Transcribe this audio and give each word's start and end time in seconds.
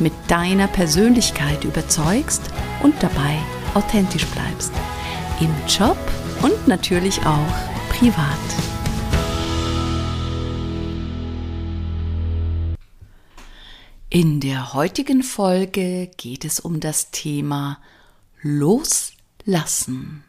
mit 0.00 0.12
deiner 0.28 0.68
Persönlichkeit 0.68 1.64
überzeugst 1.64 2.42
und 2.82 2.94
dabei 3.02 3.38
authentisch 3.74 4.26
bleibst. 4.26 4.72
Im 5.40 5.54
Job 5.68 5.98
und 6.42 6.68
natürlich 6.68 7.20
auch 7.24 7.54
privat. 7.90 8.38
In 14.10 14.40
der 14.40 14.72
heutigen 14.72 15.22
Folge 15.22 16.10
geht 16.16 16.44
es 16.44 16.60
um 16.60 16.80
das 16.80 17.10
Thema 17.10 17.78
Loslassen. 18.40 20.24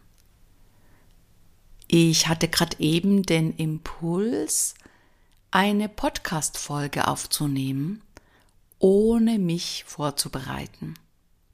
Ich 1.88 2.28
hatte 2.28 2.48
gerade 2.48 2.78
eben 2.80 3.24
den 3.24 3.56
Impuls, 3.56 4.76
eine 5.52 5.90
Podcast-Folge 5.90 7.08
aufzunehmen 7.08 8.04
ohne 8.80 9.38
mich 9.38 9.84
vorzubereiten. 9.86 10.96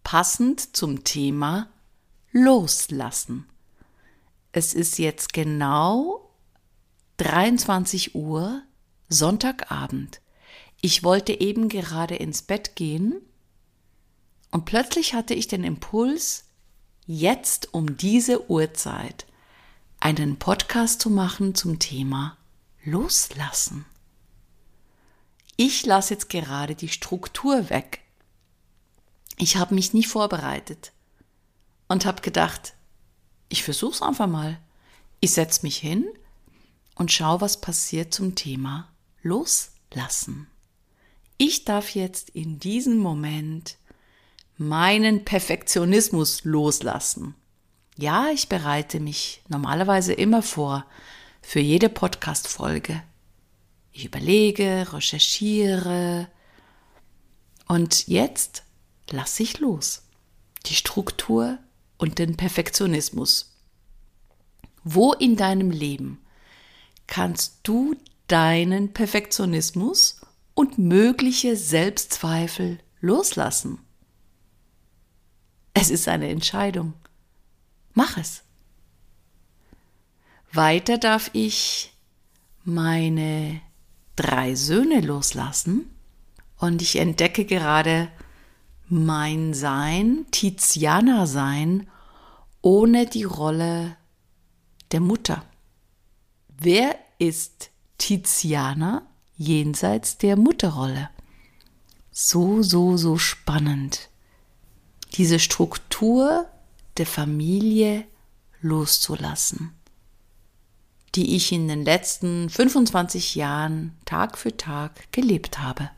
Passend 0.03 0.75
zum 0.75 1.03
Thema 1.03 1.69
Loslassen. 2.31 3.47
Es 4.51 4.73
ist 4.73 4.99
jetzt 4.99 5.33
genau 5.33 6.29
23 7.17 8.15
Uhr 8.15 8.61
Sonntagabend. 9.09 10.21
Ich 10.81 11.03
wollte 11.03 11.39
eben 11.39 11.69
gerade 11.69 12.15
ins 12.15 12.41
Bett 12.41 12.75
gehen 12.75 13.21
und 14.51 14.65
plötzlich 14.65 15.13
hatte 15.13 15.33
ich 15.33 15.47
den 15.47 15.63
Impuls, 15.63 16.45
jetzt 17.05 17.73
um 17.73 17.97
diese 17.97 18.49
Uhrzeit 18.49 19.25
einen 19.99 20.37
Podcast 20.37 21.01
zu 21.01 21.09
machen 21.09 21.55
zum 21.55 21.79
Thema 21.79 22.37
Loslassen. 22.83 23.85
Ich 25.57 25.85
lasse 25.85 26.13
jetzt 26.13 26.29
gerade 26.29 26.75
die 26.75 26.89
Struktur 26.89 27.69
weg. 27.69 28.01
Ich 29.37 29.57
habe 29.57 29.75
mich 29.75 29.93
nie 29.93 30.03
vorbereitet 30.03 30.91
und 31.87 32.05
habe 32.05 32.21
gedacht, 32.21 32.73
ich 33.49 33.63
versuche 33.63 33.93
es 33.93 34.01
einfach 34.01 34.27
mal. 34.27 34.59
Ich 35.19 35.31
setze 35.31 35.61
mich 35.63 35.77
hin 35.77 36.05
und 36.95 37.11
schaue, 37.11 37.41
was 37.41 37.61
passiert 37.61 38.13
zum 38.13 38.35
Thema 38.35 38.89
Loslassen. 39.21 40.47
Ich 41.37 41.65
darf 41.65 41.95
jetzt 41.95 42.29
in 42.29 42.59
diesem 42.59 42.97
Moment 42.97 43.77
meinen 44.57 45.25
Perfektionismus 45.25 46.43
loslassen. 46.43 47.35
Ja, 47.97 48.29
ich 48.29 48.49
bereite 48.49 48.99
mich 48.99 49.41
normalerweise 49.47 50.13
immer 50.13 50.41
vor 50.41 50.85
für 51.41 51.59
jede 51.59 51.89
Podcast-Folge. 51.89 53.03
Ich 53.97 54.03
überlege, 54.03 54.91
recherchiere 54.91 56.27
und 57.65 58.09
jetzt 58.09 58.63
lasse 59.09 59.41
ich 59.41 59.61
los. 59.61 60.03
Die 60.65 60.73
Struktur 60.73 61.59
und 61.97 62.19
den 62.19 62.35
Perfektionismus. 62.35 63.55
Wo 64.83 65.13
in 65.13 65.37
deinem 65.37 65.71
Leben 65.71 66.21
kannst 67.07 67.59
du 67.63 67.95
deinen 68.27 68.91
Perfektionismus 68.91 70.19
und 70.55 70.77
mögliche 70.77 71.55
Selbstzweifel 71.55 72.79
loslassen? 72.99 73.79
Es 75.73 75.89
ist 75.89 76.09
eine 76.09 76.27
Entscheidung. 76.27 76.95
Mach 77.93 78.17
es. 78.17 78.43
Weiter 80.51 80.97
darf 80.97 81.29
ich 81.31 81.93
meine 82.65 83.61
drei 84.15 84.55
Söhne 84.55 85.01
loslassen 85.01 85.89
und 86.57 86.81
ich 86.81 86.97
entdecke 86.97 87.45
gerade 87.45 88.09
mein 88.87 89.53
Sein, 89.53 90.25
Tiziana 90.31 91.25
Sein, 91.25 91.87
ohne 92.61 93.05
die 93.05 93.23
Rolle 93.23 93.97
der 94.91 94.99
Mutter. 94.99 95.43
Wer 96.47 96.97
ist 97.17 97.69
Tiziana 97.97 99.05
jenseits 99.37 100.17
der 100.17 100.37
Mutterrolle? 100.37 101.09
So, 102.11 102.61
so, 102.61 102.95
so 102.95 103.17
spannend. 103.17 104.09
Diese 105.13 105.39
Struktur 105.39 106.47
der 106.97 107.05
Familie 107.05 108.05
loszulassen 108.61 109.73
die 111.15 111.35
ich 111.35 111.51
in 111.51 111.67
den 111.67 111.85
letzten 111.85 112.49
25 112.49 113.35
Jahren 113.35 113.97
Tag 114.05 114.37
für 114.37 114.55
Tag 114.55 115.11
gelebt 115.11 115.59
habe. 115.59 115.89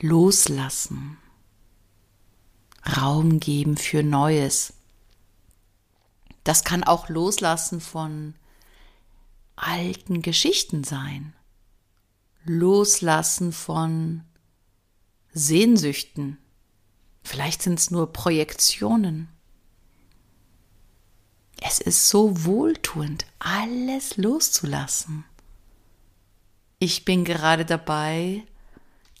Loslassen. 0.00 1.18
Raum 2.96 3.40
geben 3.40 3.76
für 3.76 4.02
Neues. 4.02 4.74
Das 6.44 6.62
kann 6.62 6.84
auch 6.84 7.08
Loslassen 7.08 7.80
von 7.80 8.34
alten 9.56 10.22
Geschichten 10.22 10.84
sein. 10.84 11.34
Loslassen 12.44 13.52
von 13.52 14.22
Sehnsüchten. 15.32 16.38
Vielleicht 17.24 17.62
sind 17.62 17.80
es 17.80 17.90
nur 17.90 18.12
Projektionen. 18.12 19.28
Es 21.86 22.08
so 22.08 22.44
wohltuend, 22.44 23.26
alles 23.38 24.16
loszulassen. 24.16 25.24
Ich 26.80 27.04
bin 27.04 27.24
gerade 27.24 27.64
dabei, 27.64 28.42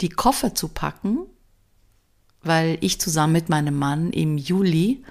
die 0.00 0.08
Koffer 0.08 0.52
zu 0.52 0.66
packen, 0.66 1.28
weil 2.42 2.76
ich 2.80 3.00
zusammen 3.00 3.34
mit 3.34 3.48
meinem 3.48 3.78
Mann 3.78 4.10
im 4.10 4.36
Juli 4.36 5.04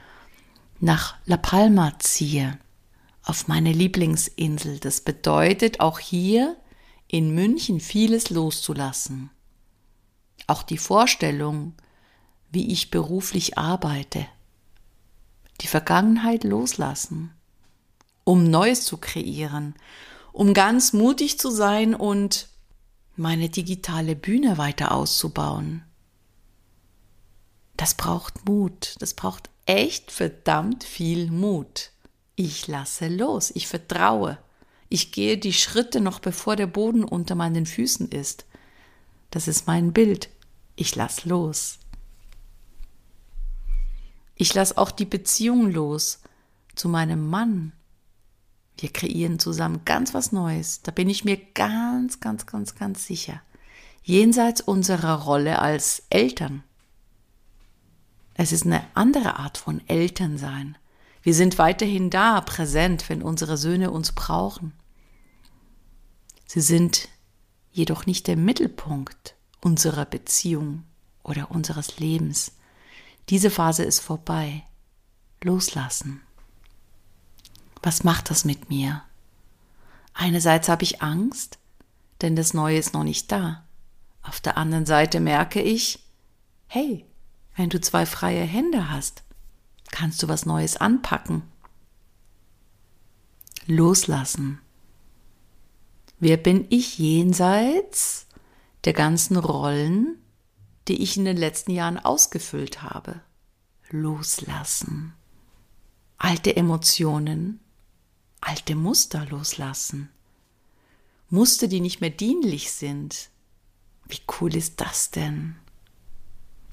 nach 0.82 1.16
La 1.26 1.38
Palma 1.38 1.98
ziehe, 2.00 2.60
auf 3.24 3.48
meine 3.48 3.72
Lieblingsinsel. 3.72 4.80
Das 4.80 5.00
bedeutet, 5.00 5.80
auch 5.80 6.00
hier 6.00 6.58
in 7.08 7.34
München 7.34 7.80
vieles 7.80 8.32
loszulassen. 8.32 9.30
Auch 10.48 10.62
die 10.62 10.78
Vorstellung, 10.78 11.74
wie 12.52 12.74
ich 12.74 12.92
beruflich 12.92 13.58
arbeite. 13.58 14.28
Die 15.62 15.68
Vergangenheit 15.68 16.44
loslassen, 16.44 17.32
um 18.26 18.44
Neues 18.44 18.84
zu 18.84 18.98
kreieren, 18.98 19.76
um 20.34 20.54
ganz 20.54 20.92
mutig 20.92 21.40
zu 21.40 21.50
sein 21.50 21.96
und 21.96 22.50
meine 23.16 23.48
digitale 23.48 24.18
Bühne 24.18 24.58
weiter 24.58 24.92
auszubauen. 24.92 25.84
Das 27.78 27.94
braucht 27.94 28.46
Mut, 28.46 28.96
das 29.00 29.14
braucht 29.14 29.50
echt 29.66 30.12
verdammt 30.12 30.84
viel 30.84 31.32
Mut. 31.32 31.92
Ich 32.36 32.68
lasse 32.68 33.08
los, 33.08 33.52
ich 33.56 33.68
vertraue. 33.68 34.38
Ich 34.90 35.12
gehe 35.12 35.38
die 35.38 35.54
Schritte 35.54 36.02
noch 36.02 36.20
bevor 36.20 36.56
der 36.56 36.68
Boden 36.68 37.04
unter 37.04 37.36
meinen 37.36 37.66
Füßen 37.66 38.10
ist. 38.10 38.46
Das 39.32 39.48
ist 39.48 39.68
mein 39.68 39.94
Bild. 39.94 40.30
Ich 40.76 40.96
lass 40.96 41.26
los. 41.26 41.80
Ich 44.36 44.54
lass 44.54 44.78
auch 44.78 44.92
die 44.92 45.06
Beziehung 45.06 45.72
los 45.72 46.20
zu 46.76 46.90
meinem 46.90 47.28
Mann. 47.28 47.72
Wir 48.78 48.90
kreieren 48.90 49.40
zusammen 49.40 49.82
ganz 49.86 50.14
was 50.14 50.32
Neues. 50.32 50.82
Da 50.82 50.92
bin 50.92 51.10
ich 51.10 51.24
mir 51.24 51.38
ganz, 51.38 52.20
ganz, 52.20 52.46
ganz, 52.46 52.76
ganz 52.76 53.06
sicher. 53.06 53.42
Jenseits 54.04 54.62
unserer 54.62 55.22
Rolle 55.24 55.60
als 55.60 56.04
Eltern. 56.10 56.64
Es 58.34 58.52
ist 58.52 58.66
eine 58.66 58.84
andere 58.94 59.40
Art 59.40 59.58
von 59.58 59.82
Elternsein. 59.88 60.78
Wir 61.24 61.34
sind 61.34 61.58
weiterhin 61.58 62.10
da, 62.10 62.42
präsent, 62.42 63.10
wenn 63.10 63.24
unsere 63.24 63.58
Söhne 63.58 63.92
uns 63.92 64.12
brauchen. 64.12 64.74
Sie 66.46 66.62
sind 66.62 67.08
jedoch 67.72 68.06
nicht 68.06 68.28
der 68.28 68.38
Mittelpunkt 68.38 69.36
unserer 69.62 70.06
Beziehung 70.06 70.84
oder 71.24 71.50
unseres 71.50 71.98
Lebens. 72.00 72.52
Diese 73.30 73.50
Phase 73.50 73.84
ist 73.84 74.00
vorbei. 74.00 74.64
Loslassen. 75.42 76.22
Was 77.86 78.04
macht 78.04 78.32
das 78.32 78.46
mit 78.46 78.68
mir? 78.68 79.04
Einerseits 80.16 80.70
habe 80.70 80.82
ich 80.82 81.04
Angst, 81.04 81.60
denn 82.22 82.36
das 82.36 82.56
Neue 82.56 82.80
ist 82.80 82.96
noch 82.96 83.04
nicht 83.04 83.32
da. 83.32 83.64
Auf 84.24 84.42
der 84.42 84.58
anderen 84.58 84.88
Seite 84.88 85.20
merke 85.20 85.62
ich, 85.62 86.00
hey, 86.66 87.06
wenn 87.56 87.70
du 87.70 87.80
zwei 87.80 88.08
freie 88.08 88.42
Hände 88.42 88.90
hast, 88.90 89.22
kannst 89.92 90.24
du 90.24 90.28
was 90.28 90.48
Neues 90.48 90.78
anpacken. 90.78 91.44
Loslassen. 93.68 94.60
Wer 96.20 96.38
bin 96.38 96.66
ich 96.72 96.98
jenseits 96.98 98.26
der 98.86 98.94
ganzen 98.94 99.38
Rollen, 99.38 100.18
die 100.88 101.04
ich 101.04 101.18
in 101.18 101.26
den 101.26 101.38
letzten 101.38 101.70
Jahren 101.70 102.00
ausgefüllt 102.00 102.82
habe? 102.82 103.22
Loslassen. 103.92 105.14
Alte 106.18 106.56
Emotionen, 106.56 107.60
alte 108.46 108.76
Muster 108.76 109.26
loslassen. 109.26 110.10
Muster, 111.30 111.68
die 111.68 111.82
nicht 111.82 112.00
mehr 112.00 112.12
dienlich 112.12 112.72
sind. 112.72 113.30
Wie 114.08 114.22
cool 114.40 114.56
ist 114.56 114.80
das 114.80 115.10
denn? 115.10 115.56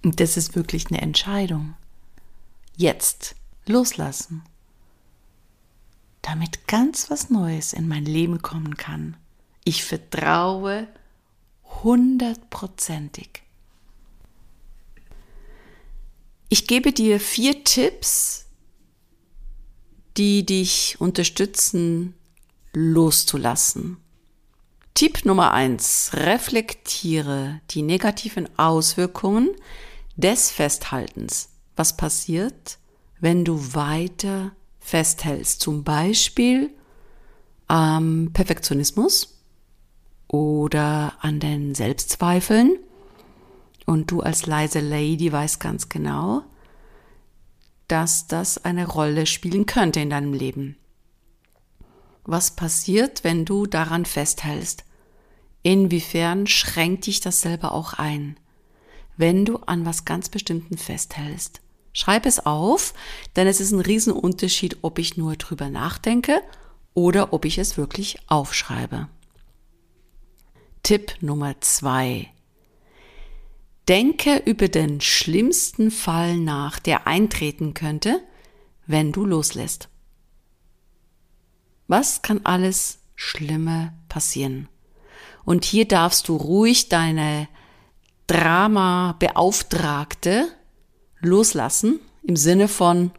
Und 0.04 0.20
das 0.20 0.36
ist 0.36 0.54
wirklich 0.54 0.88
eine 0.88 1.00
Entscheidung. 1.00 1.74
Jetzt 2.76 3.34
loslassen. 3.66 4.42
Damit 6.20 6.68
ganz 6.68 7.10
was 7.10 7.30
Neues 7.30 7.72
in 7.72 7.88
mein 7.88 8.04
Leben 8.04 8.42
kommen 8.42 8.76
kann. 8.76 9.16
Ich 9.64 9.84
vertraue 9.84 10.88
hundertprozentig. 11.82 13.42
Ich 16.50 16.66
gebe 16.66 16.92
dir 16.92 17.18
vier 17.18 17.64
Tipps, 17.64 18.44
die 20.16 20.44
dich 20.44 20.96
unterstützen, 21.00 22.14
loszulassen. 22.72 23.98
Tipp 24.94 25.24
Nummer 25.24 25.52
eins: 25.52 26.10
Reflektiere 26.12 27.60
die 27.70 27.82
negativen 27.82 28.48
Auswirkungen 28.58 29.50
des 30.16 30.50
Festhaltens. 30.50 31.48
Was 31.76 31.96
passiert, 31.96 32.78
wenn 33.20 33.44
du 33.44 33.74
weiter 33.74 34.52
festhältst? 34.80 35.60
Zum 35.60 35.84
Beispiel 35.84 36.70
am 37.66 38.30
Perfektionismus 38.32 39.38
oder 40.28 41.14
an 41.20 41.40
den 41.40 41.74
Selbstzweifeln. 41.74 42.78
Und 43.86 44.10
du 44.10 44.20
als 44.20 44.46
leise 44.46 44.80
Lady 44.80 45.32
weißt 45.32 45.58
ganz 45.58 45.88
genau, 45.88 46.42
dass 47.88 48.26
das 48.26 48.64
eine 48.64 48.86
Rolle 48.86 49.26
spielen 49.26 49.66
könnte 49.66 50.00
in 50.00 50.10
deinem 50.10 50.32
Leben. 50.32 50.76
Was 52.24 52.52
passiert, 52.52 53.24
wenn 53.24 53.44
du 53.44 53.66
daran 53.66 54.04
festhältst? 54.04 54.84
Inwiefern 55.62 56.46
schränkt 56.46 57.06
dich 57.06 57.20
das 57.20 57.40
selber 57.40 57.72
auch 57.72 57.94
ein? 57.94 58.36
wenn 59.16 59.44
du 59.44 59.56
an 59.58 59.84
was 59.84 60.04
ganz 60.04 60.28
Bestimmten 60.28 60.76
festhältst. 60.76 61.60
Schreib 61.92 62.24
es 62.24 62.44
auf, 62.44 62.94
denn 63.36 63.46
es 63.46 63.60
ist 63.60 63.72
ein 63.72 63.80
Riesenunterschied, 63.80 64.78
ob 64.82 64.98
ich 64.98 65.16
nur 65.16 65.36
drüber 65.36 65.68
nachdenke 65.68 66.40
oder 66.94 67.32
ob 67.32 67.44
ich 67.44 67.58
es 67.58 67.76
wirklich 67.76 68.18
aufschreibe. 68.28 69.08
Tipp 70.82 71.14
Nummer 71.20 71.60
zwei. 71.60 72.30
Denke 73.88 74.42
über 74.44 74.68
den 74.68 75.00
schlimmsten 75.00 75.90
Fall 75.90 76.36
nach, 76.36 76.78
der 76.78 77.06
eintreten 77.06 77.72
könnte, 77.74 78.20
wenn 78.86 79.12
du 79.12 79.24
loslässt. 79.24 79.88
Was 81.88 82.22
kann 82.22 82.42
alles 82.44 83.00
Schlimme 83.16 83.92
passieren? 84.08 84.68
Und 85.44 85.64
hier 85.64 85.88
darfst 85.88 86.28
du 86.28 86.36
ruhig 86.36 86.88
deine 86.88 87.48
Drama-Beauftragte 88.28 90.46
loslassen, 91.18 91.98
im 92.22 92.36
Sinne 92.36 92.68
von 92.68 93.10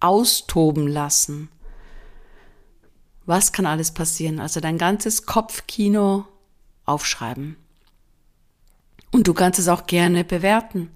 austoben 0.00 0.86
lassen. 0.86 1.48
Was 3.24 3.52
kann 3.52 3.64
alles 3.64 3.92
passieren? 3.92 4.38
Also 4.38 4.60
dein 4.60 4.76
ganzes 4.76 5.24
Kopfkino 5.24 6.26
aufschreiben. 6.84 7.56
Und 9.14 9.28
du 9.28 9.32
kannst 9.32 9.60
es 9.60 9.68
auch 9.68 9.86
gerne 9.86 10.24
bewerten. 10.24 10.90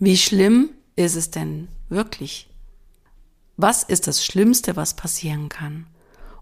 Wie 0.00 0.16
schlimm 0.16 0.70
ist 0.96 1.14
es 1.14 1.30
denn 1.30 1.68
wirklich? 1.88 2.50
Was 3.56 3.84
ist 3.84 4.08
das 4.08 4.24
Schlimmste, 4.24 4.74
was 4.74 4.96
passieren 4.96 5.48
kann? 5.48 5.86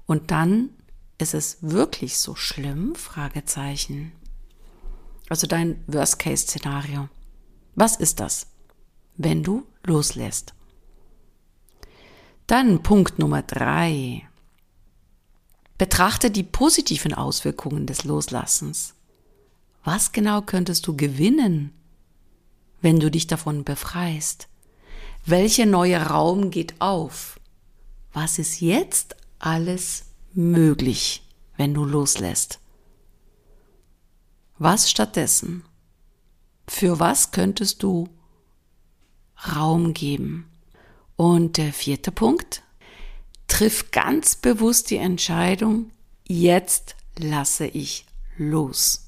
Und 0.07 0.31
dann 0.31 0.71
ist 1.19 1.35
es 1.35 1.59
wirklich 1.61 2.17
so 2.17 2.35
schlimm? 2.37 2.95
Fragezeichen. 2.95 4.13
Also 5.29 5.47
dein 5.47 5.85
Worst-Case-Szenario. 5.89 7.11
Was 7.75 7.97
ist 7.97 8.19
das, 8.19 8.47
wenn 9.19 9.43
du 9.43 9.67
loslässt? 9.85 10.55
Dann 12.47 12.83
Punkt 12.83 13.19
Nummer 13.19 13.43
drei. 13.43 14.27
Betrachte 15.77 16.31
die 16.31 16.45
positiven 16.45 17.13
Auswirkungen 17.13 17.87
des 17.87 18.05
Loslassens. 18.05 18.95
Was 19.85 20.13
genau 20.13 20.41
könntest 20.41 20.87
du 20.87 20.97
gewinnen, 20.97 21.73
wenn 22.81 23.01
du 23.01 23.11
dich 23.11 23.27
davon 23.27 23.65
befreist? 23.65 24.49
Welcher 25.27 25.67
neue 25.67 25.99
Raum 25.99 26.51
geht 26.51 26.81
auf? 26.81 27.39
Was 28.15 28.39
ist 28.39 28.61
jetzt 28.61 29.15
alles 29.39 30.07
möglich, 30.33 31.23
wenn 31.59 31.75
du 31.75 31.85
loslässt? 31.85 32.61
Was 34.59 34.91
stattdessen? 34.91 35.65
Für 36.67 36.99
was 36.99 37.31
könntest 37.31 37.83
du 37.83 38.09
Raum 39.55 39.93
geben? 39.93 40.51
Und 41.17 41.59
der 41.59 41.75
vierte 41.75 42.11
Punkt, 42.11 42.63
triff 43.49 43.91
ganz 43.91 44.35
bewusst 44.35 44.91
die 44.91 44.97
Entscheidung, 44.97 45.91
jetzt 46.27 46.97
lasse 47.19 47.67
ich 47.67 48.07
los. 48.39 49.04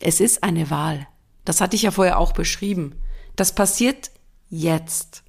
Es 0.00 0.20
ist 0.20 0.42
eine 0.42 0.70
Wahl. 0.70 1.06
Das 1.44 1.60
hatte 1.60 1.76
ich 1.76 1.82
ja 1.82 1.90
vorher 1.90 2.18
auch 2.18 2.32
beschrieben. 2.32 2.94
Das 3.36 3.54
passiert 3.54 4.10
jetzt. 4.50 5.22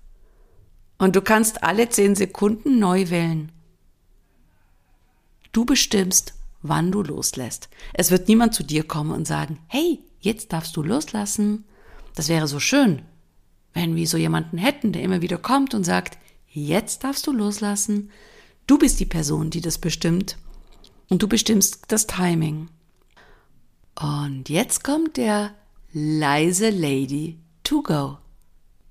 Und 0.97 1.15
du 1.15 1.21
kannst 1.21 1.63
alle 1.63 1.89
zehn 1.89 2.15
Sekunden 2.15 2.77
neu 2.79 3.09
wählen. 3.09 3.51
Du 5.51 5.65
bestimmst, 5.65 6.33
wann 6.61 6.91
du 6.91 7.01
loslässt. 7.01 7.69
Es 7.93 8.11
wird 8.11 8.27
niemand 8.27 8.53
zu 8.53 8.63
dir 8.63 8.83
kommen 8.83 9.11
und 9.11 9.25
sagen, 9.25 9.59
hey, 9.67 9.99
jetzt 10.19 10.53
darfst 10.53 10.75
du 10.75 10.83
loslassen. 10.83 11.65
Das 12.15 12.27
wäre 12.27 12.47
so 12.47 12.59
schön, 12.59 13.01
wenn 13.73 13.95
wir 13.95 14.07
so 14.07 14.17
jemanden 14.17 14.57
hätten, 14.57 14.91
der 14.91 15.01
immer 15.01 15.21
wieder 15.21 15.37
kommt 15.37 15.73
und 15.73 15.83
sagt, 15.83 16.17
jetzt 16.47 17.03
darfst 17.03 17.25
du 17.27 17.31
loslassen. 17.31 18.11
Du 18.67 18.77
bist 18.77 18.99
die 18.99 19.05
Person, 19.05 19.49
die 19.49 19.61
das 19.61 19.77
bestimmt. 19.77 20.37
Und 21.07 21.23
du 21.23 21.27
bestimmst 21.27 21.85
das 21.87 22.05
Timing. 22.07 22.69
Und 23.99 24.47
jetzt 24.47 24.85
kommt 24.85 25.17
der 25.17 25.51
leise 25.91 26.69
Lady 26.69 27.37
to 27.63 27.83
go. 27.83 28.17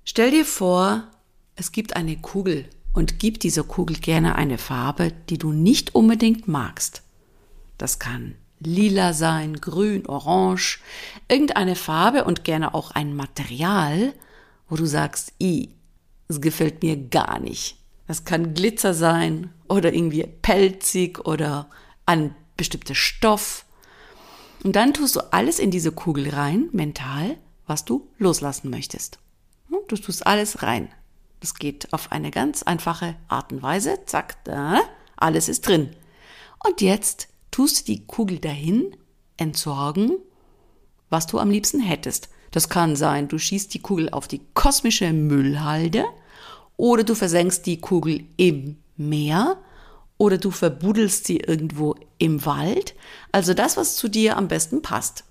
Stell 0.05 0.29
dir 0.29 0.45
vor, 0.45 1.07
es 1.55 1.71
gibt 1.71 1.95
eine 1.95 2.17
Kugel 2.17 2.69
und 2.93 3.17
gib 3.17 3.39
dieser 3.39 3.63
Kugel 3.63 3.97
gerne 3.97 4.35
eine 4.35 4.59
Farbe, 4.59 5.11
die 5.29 5.39
du 5.39 5.51
nicht 5.51 5.95
unbedingt 5.95 6.47
magst. 6.47 7.01
Das 7.79 7.97
kann 7.97 8.35
lila 8.59 9.13
sein, 9.13 9.55
grün, 9.55 10.05
orange, 10.05 10.79
irgendeine 11.27 11.75
Farbe 11.75 12.25
und 12.25 12.43
gerne 12.43 12.75
auch 12.75 12.91
ein 12.91 13.15
Material, 13.15 14.13
wo 14.67 14.75
du 14.75 14.85
sagst, 14.85 15.33
i, 15.41 15.69
es 16.27 16.39
gefällt 16.39 16.83
mir 16.83 16.97
gar 16.97 17.39
nicht. 17.39 17.77
Das 18.05 18.25
kann 18.25 18.53
Glitzer 18.53 18.93
sein 18.93 19.51
oder 19.67 19.91
irgendwie 19.91 20.27
pelzig 20.41 21.25
oder 21.25 21.67
ein 22.05 22.35
bestimmter 22.57 22.95
Stoff. 22.95 23.65
Und 24.63 24.75
dann 24.75 24.93
tust 24.93 25.15
du 25.15 25.33
alles 25.33 25.59
in 25.59 25.71
diese 25.71 25.91
Kugel 25.91 26.29
rein, 26.29 26.69
mental, 26.71 27.37
was 27.65 27.85
du 27.85 28.07
loslassen 28.17 28.69
möchtest. 28.69 29.19
Du 29.87 29.95
tust 29.95 30.27
alles 30.27 30.61
rein. 30.61 30.89
Das 31.39 31.55
geht 31.55 31.93
auf 31.93 32.11
eine 32.11 32.31
ganz 32.31 32.63
einfache 32.63 33.15
Art 33.27 33.51
und 33.51 33.63
Weise. 33.63 33.99
Zack, 34.05 34.43
da, 34.43 34.81
alles 35.15 35.49
ist 35.49 35.67
drin. 35.67 35.95
Und 36.63 36.81
jetzt 36.81 37.27
tust 37.51 37.87
du 37.87 37.93
die 37.93 38.05
Kugel 38.05 38.39
dahin, 38.39 38.95
entsorgen, 39.37 40.17
was 41.09 41.27
du 41.27 41.39
am 41.39 41.49
liebsten 41.49 41.79
hättest. 41.79 42.29
Das 42.51 42.69
kann 42.69 42.95
sein, 42.95 43.27
du 43.27 43.37
schießt 43.37 43.73
die 43.73 43.79
Kugel 43.81 44.09
auf 44.09 44.27
die 44.27 44.41
kosmische 44.53 45.13
Müllhalde 45.13 46.05
oder 46.77 47.03
du 47.03 47.15
versenkst 47.15 47.65
die 47.65 47.79
Kugel 47.79 48.25
im 48.37 48.77
Meer 48.97 49.57
oder 50.19 50.37
du 50.37 50.51
verbuddelst 50.51 51.25
sie 51.25 51.37
irgendwo 51.37 51.95
im 52.19 52.45
Wald. 52.45 52.93
Also 53.31 53.55
das, 53.55 53.77
was 53.77 53.95
zu 53.95 54.09
dir 54.09 54.37
am 54.37 54.49
besten 54.49 54.83
passt. 54.83 55.23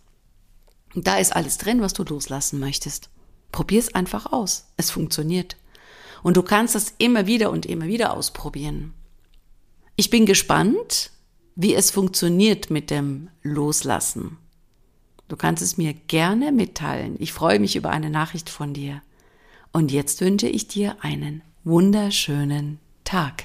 Da 0.95 1.19
ist 1.19 1.37
alles 1.37 1.59
drin, 1.59 1.83
was 1.83 1.93
du 1.93 2.03
loslassen 2.03 2.59
möchtest. 2.59 3.11
Probier 3.53 3.79
es 3.79 3.95
einfach 3.95 4.33
aus. 4.33 4.67
Es 4.77 4.91
funktioniert. 4.91 5.57
Und 6.23 6.37
du 6.37 6.43
kannst 6.43 6.75
das 6.75 6.95
immer 6.99 7.27
wieder 7.27 7.51
und 7.51 7.67
immer 7.67 7.85
wieder 7.85 8.15
ausprobieren. 8.15 8.95
Ich 9.95 10.11
bin 10.11 10.25
gespannt, 10.27 11.11
wie 11.55 11.75
es 11.75 11.91
funktioniert 11.91 12.71
mit 12.71 12.91
dem 12.91 13.29
Loslassen. 13.43 14.39
Du 15.29 15.37
kannst 15.37 15.63
es 15.63 15.77
mir 15.77 15.93
gerne 15.93 16.51
mitteilen. 16.51 17.17
Ich 17.19 17.35
freue 17.35 17.61
mich 17.61 17.77
über 17.77 17.91
eine 17.91 18.09
Nachricht 18.09 18.49
von 18.49 18.73
dir. 18.73 19.03
Und 19.71 19.93
jetzt 19.93 20.23
wünsche 20.23 20.49
ich 20.49 20.67
dir 20.67 20.97
einen 21.03 21.43
wunderschönen 21.65 22.79
Tag. 23.05 23.45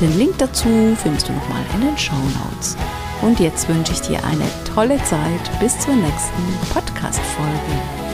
Den 0.00 0.18
Link 0.18 0.34
dazu 0.38 0.68
findest 1.02 1.28
du 1.28 1.32
nochmal 1.32 1.62
in 1.74 1.80
den 1.80 1.96
Show 1.96 2.14
Notes. 2.44 2.76
Und 3.22 3.40
jetzt 3.40 3.66
wünsche 3.68 3.92
ich 3.92 4.02
dir 4.02 4.22
eine 4.24 4.44
tolle 4.74 5.02
Zeit 5.04 5.58
bis 5.58 5.78
zur 5.78 5.94
nächsten 5.94 6.72
Podcast-Folge. 6.72 8.05